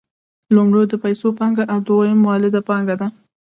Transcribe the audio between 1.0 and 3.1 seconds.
پیسو پانګه او دویم مولده پانګه ده